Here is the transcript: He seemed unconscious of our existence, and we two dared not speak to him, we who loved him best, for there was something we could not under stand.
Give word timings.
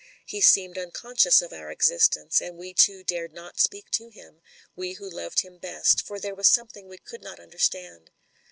He 0.25 0.41
seemed 0.41 0.79
unconscious 0.79 1.43
of 1.43 1.53
our 1.53 1.69
existence, 1.69 2.41
and 2.41 2.57
we 2.57 2.73
two 2.73 3.03
dared 3.03 3.33
not 3.33 3.59
speak 3.59 3.91
to 3.91 4.09
him, 4.09 4.41
we 4.75 4.93
who 4.93 5.07
loved 5.07 5.41
him 5.41 5.59
best, 5.59 6.01
for 6.01 6.19
there 6.19 6.33
was 6.33 6.47
something 6.47 6.87
we 6.87 6.97
could 6.97 7.21
not 7.21 7.39
under 7.39 7.59
stand. 7.59 8.09